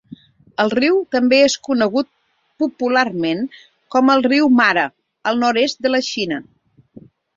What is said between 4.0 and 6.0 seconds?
el "riu mare" al nord-est de